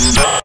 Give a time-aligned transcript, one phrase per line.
[0.00, 0.39] Bye.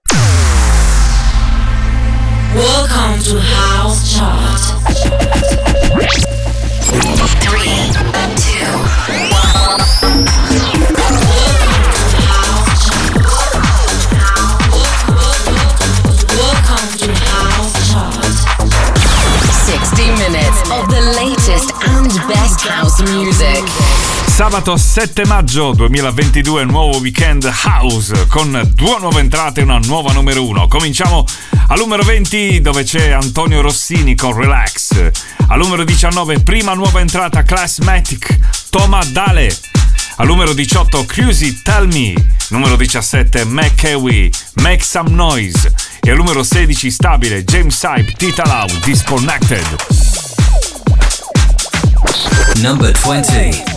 [24.56, 30.48] Sabato 7 maggio 2022, nuovo weekend house con due nuove entrate e una nuova numero
[30.48, 30.70] 1.
[30.70, 31.26] Cominciamo
[31.68, 35.12] al numero 20 dove c'è Antonio Rossini con Relax.
[35.50, 38.40] Al numero 19, prima nuova entrata Classmatic,
[38.70, 39.54] Toma Dale.
[40.16, 42.14] Al numero 18, Cruzy Tell Me.
[42.48, 44.30] Numero 17, McKewy,
[44.62, 45.74] Make Some Noise.
[46.00, 49.66] E al numero 16, stabile, James Hype, Tita Lau, Disconnected.
[52.62, 53.75] Number 20.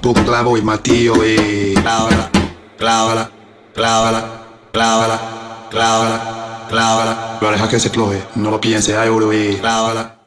[0.00, 2.30] tu clavo y martillo y clávala,
[2.78, 3.30] clávala,
[3.74, 4.24] clávala,
[4.70, 5.20] clávala,
[5.68, 7.36] clávala, clávala.
[7.40, 10.17] Pero deja que se cloje, no lo piense, hay oro y clávala.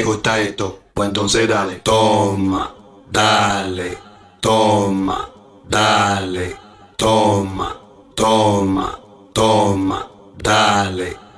[0.00, 1.80] te gusta esto, pues entonces dale.
[1.80, 2.74] Toma,
[3.10, 3.98] dale,
[4.40, 5.28] toma,
[5.68, 6.56] dale,
[6.96, 7.76] toma,
[8.14, 8.98] toma,
[9.34, 10.08] toma,
[10.38, 11.29] dale.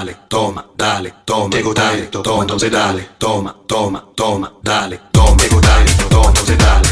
[0.00, 5.84] dale, toma, dale, toma, tego dale, toma, dale, toma, toma, toma, dale, toma, tego dale,
[6.08, 6.89] toma, dale, toma, dale,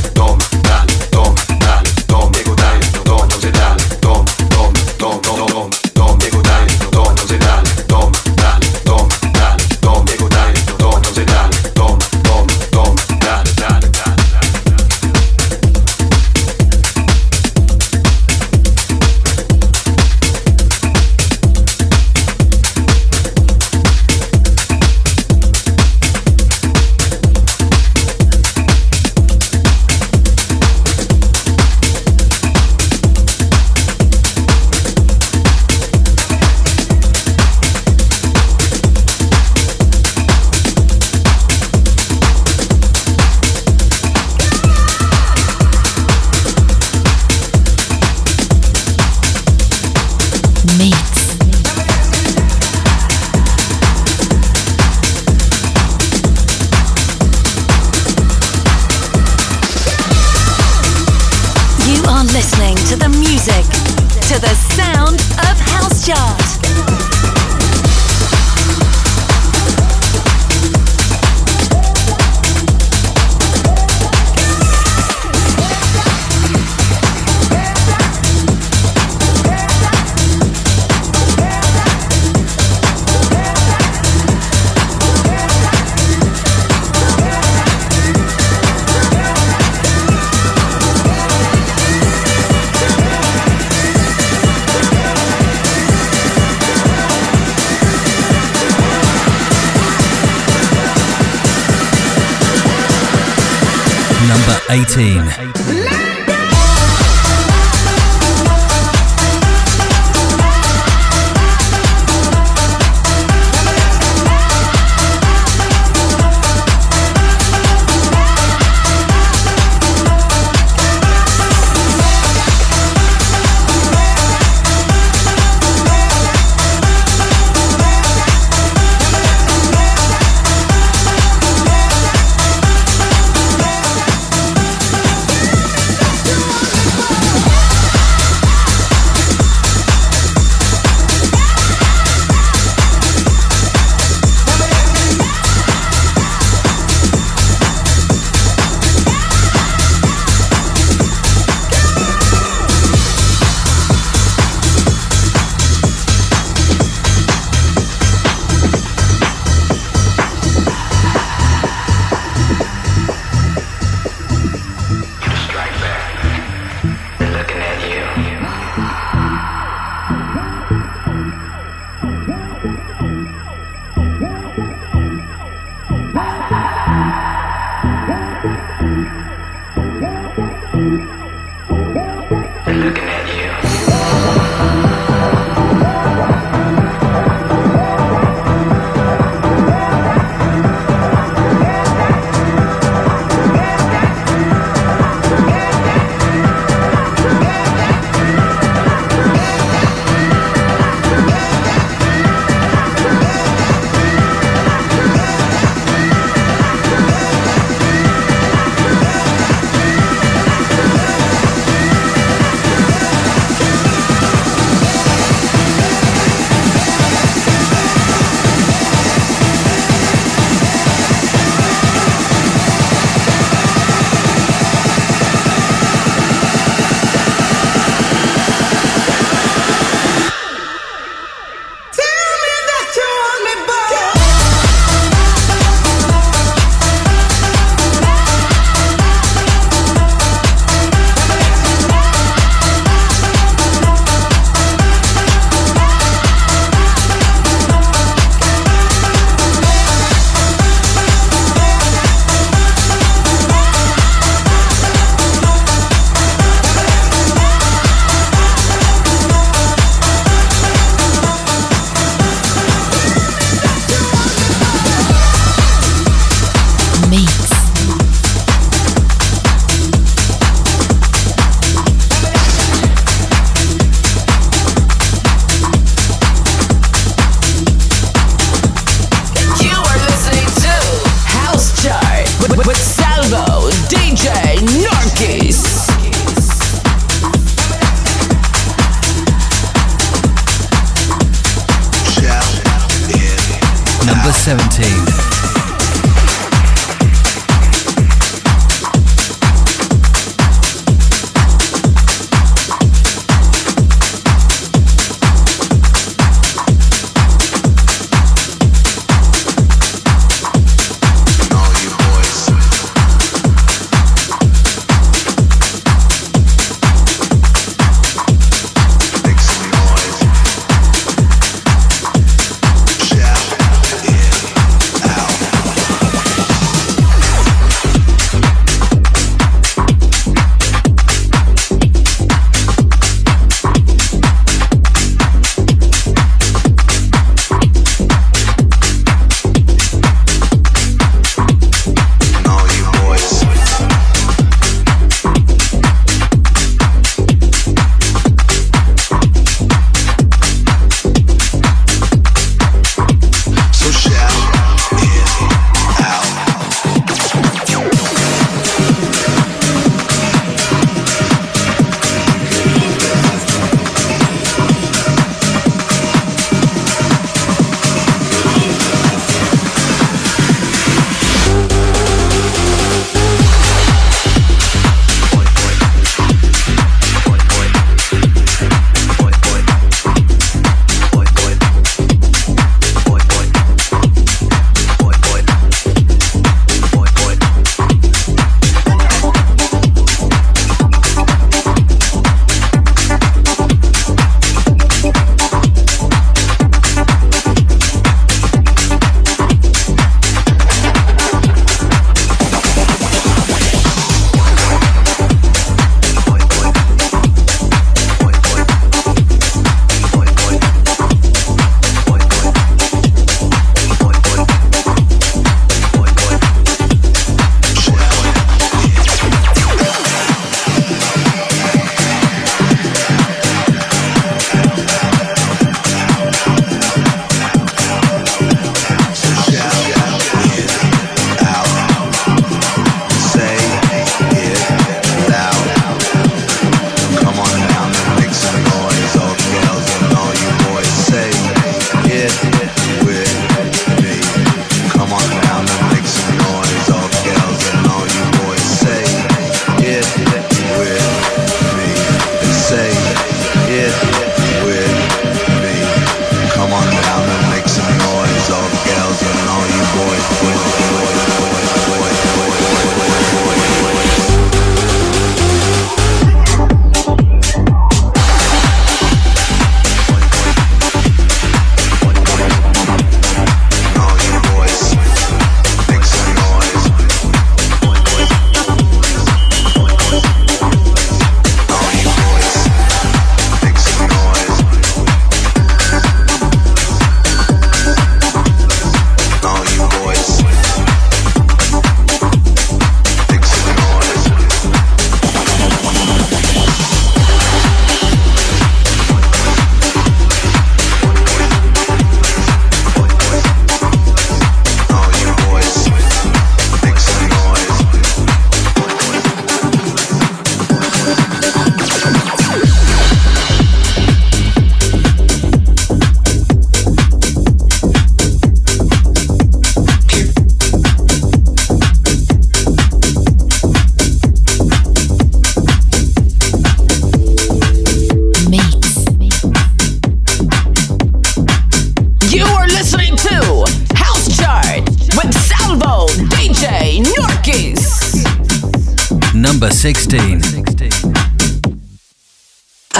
[180.88, 181.17] you.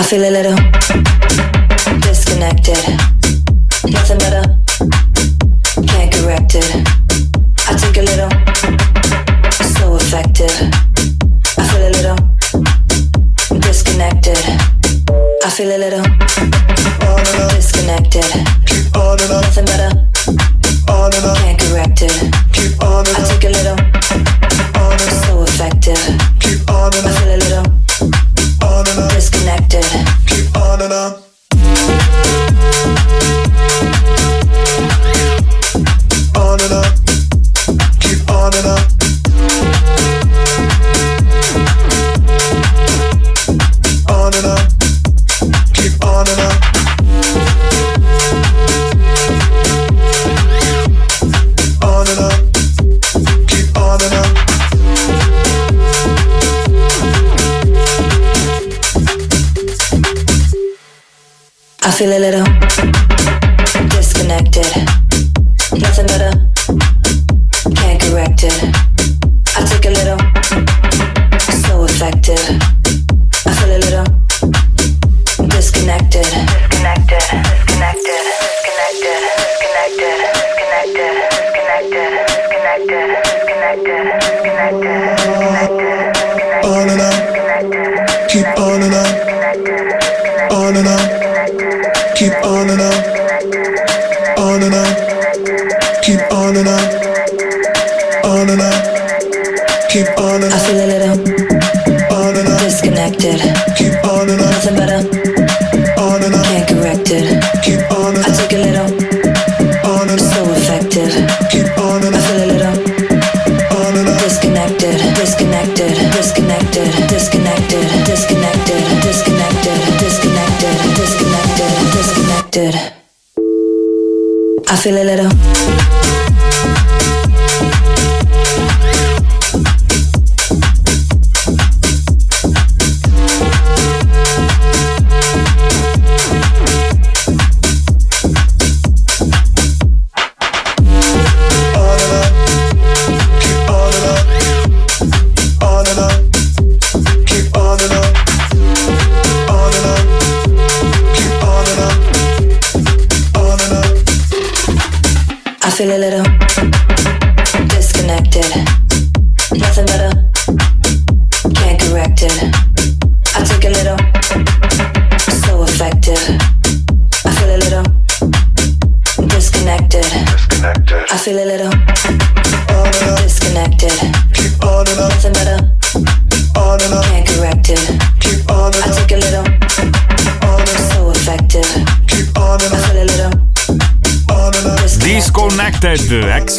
[0.08, 0.48] feel a little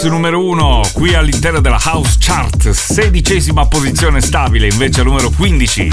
[0.07, 5.89] Numero 1 qui all'interno della House Chart, sedicesima posizione stabile, invece al numero 15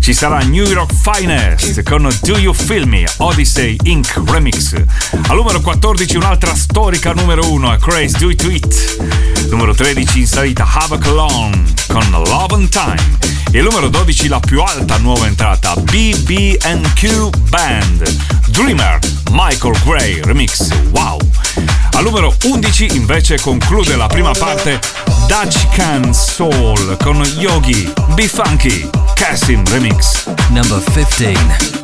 [0.00, 4.20] ci sarà New York Finest con Do You Feel Me Odyssey Inc.
[4.26, 4.74] Remix.
[5.28, 9.48] Al numero 14 un'altra storica numero 1 è Craze Do It To It.
[9.50, 13.18] Numero 13 in salita Havoc Long con Love and Time.
[13.50, 18.16] E al numero 12 la più alta nuova entrata BB&Q Band
[18.48, 18.98] Dreamer
[19.30, 20.68] Michael Gray Remix.
[20.90, 21.31] Wow!
[22.02, 24.80] Al numero 11 invece conclude la prima parte
[25.28, 30.26] Dutch Can Soul con Yogi, Be Funky, Cassim Remix.
[30.50, 31.81] Number 15.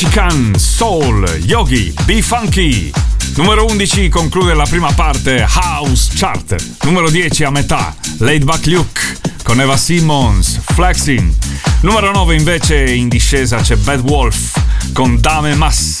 [0.00, 2.90] Dashikan, Soul, Yogi, Be Funky.
[3.36, 6.56] Numero 11 conclude la prima parte House Chart.
[6.84, 11.34] Numero 10 a metà Laid Back Luke con Eva Simmons, Flexing.
[11.82, 14.58] Numero 9 invece in discesa c'è Bad Wolf
[14.94, 15.98] con Dame Mas.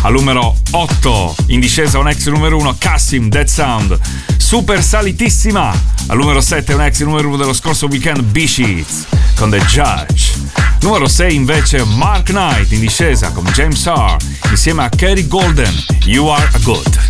[0.00, 3.98] Al numero 8 in discesa un ex numero 1 Cassim Dead Sound.
[4.38, 5.70] Super salitissima.
[6.06, 10.13] Al numero 7 un ex numero 1 dello scorso weekend Bishits con The Judge.
[10.84, 14.18] Numero 6 invece Mark Knight in discesa con James R.
[14.50, 15.72] insieme a Kerry Golden,
[16.04, 17.03] You Are a Good.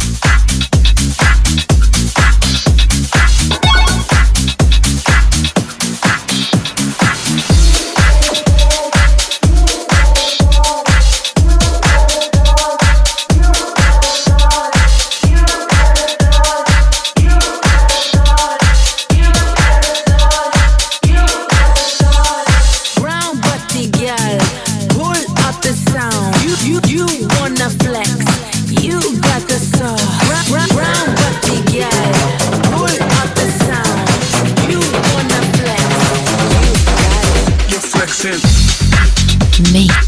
[38.24, 40.03] Me.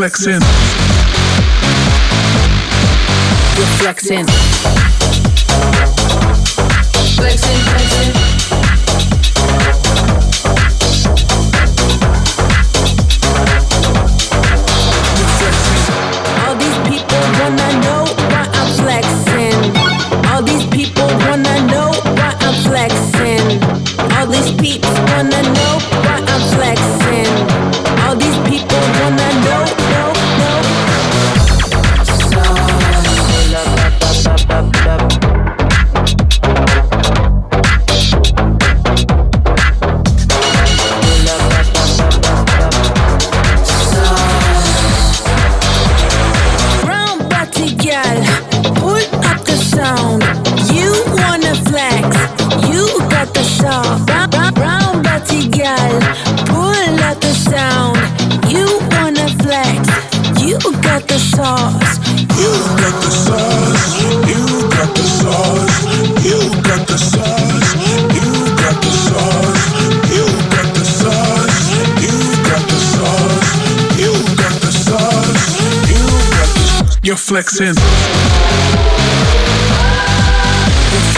[0.00, 0.40] Flexing.
[3.56, 4.26] You're flexing.
[7.16, 8.29] Flexing, flexing.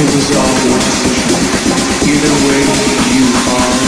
[0.00, 1.36] Was all your decision.
[2.08, 2.62] Either way,
[3.12, 3.79] you are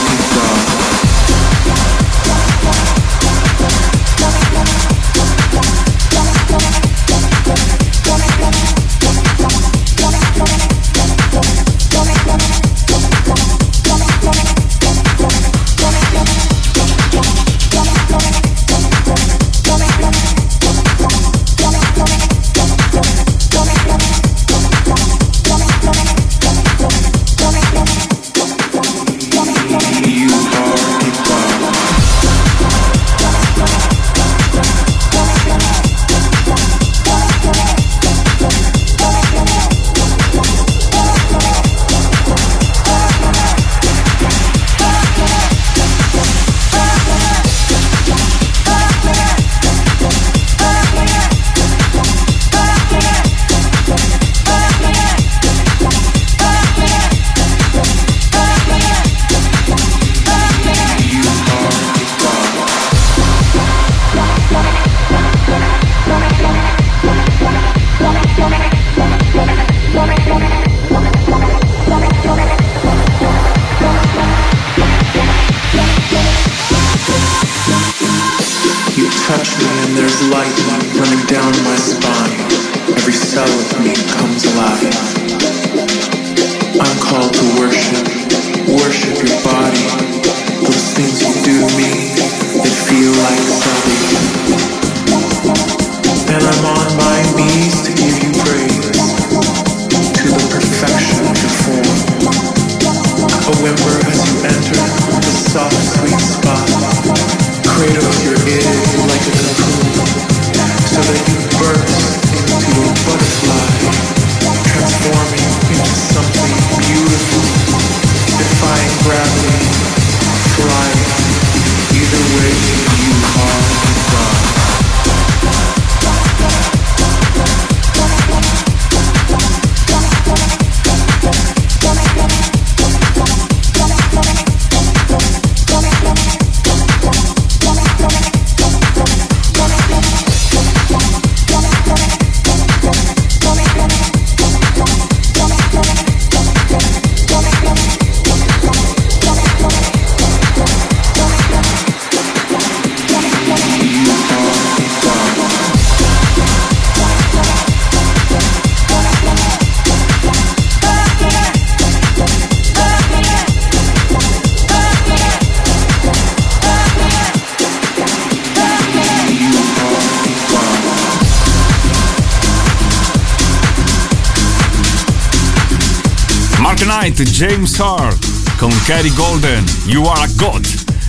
[177.02, 180.64] Mark Knight, James Hart con Kerry Golden, You Are a God.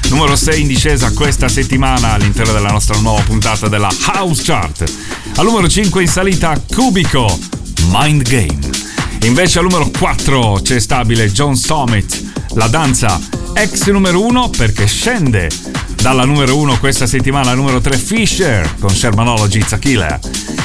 [0.10, 4.92] Numero 6 in discesa questa settimana all'interno della nostra nuova puntata della House Chart.
[5.36, 7.40] Al numero 5 in salita Cubico,
[7.92, 8.60] Mind Game.
[9.22, 12.24] Invece al numero 4 c'è stabile John Summit,
[12.56, 13.20] La danza,
[13.54, 15.48] ex numero 1 perché scende
[16.02, 20.20] dalla numero 1 questa settimana al numero 3 Fisher con Shermanology It's a Killer.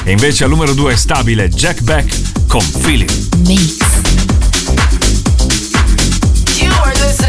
[0.05, 3.11] E invece al numero 2 stabile Jack Beck con Feeling.
[3.45, 3.98] You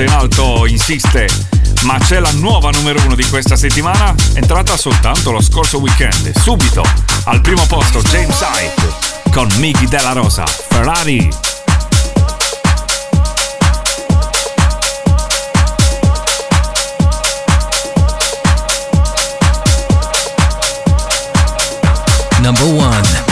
[0.00, 1.28] in alto insiste,
[1.82, 6.32] ma c'è la nuova numero uno di questa settimana, entrata soltanto lo scorso weekend.
[6.38, 6.82] Subito
[7.24, 11.28] al primo posto James Hype con Miggy Della Rosa, Ferrari.
[22.40, 23.31] Number one.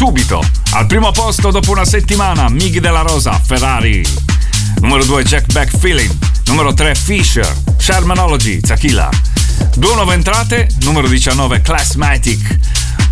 [0.00, 4.02] subito, al primo posto dopo una settimana, Mig della Rosa, Ferrari.
[4.80, 6.10] Numero 2 Jack Back Feeling.
[6.46, 9.10] Numero 3 Fisher, Shermanology, Zakila.
[9.74, 12.58] Due nuove entrate, numero 19 Classmatic.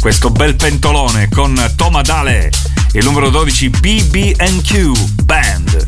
[0.01, 2.51] Questo bel pentolone con Toma Dale.
[2.93, 4.93] Il numero 12 BB&Q
[5.24, 5.86] Band.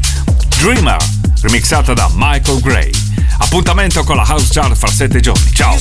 [0.59, 0.99] Dreamer,
[1.41, 2.91] remixata da Michael Gray.
[3.39, 5.51] Appuntamento con la House Chart fra 7 giorni.
[5.55, 5.79] Ciao!